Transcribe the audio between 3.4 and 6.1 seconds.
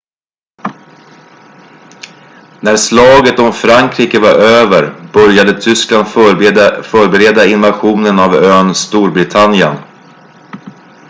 frankrike var över började tyskland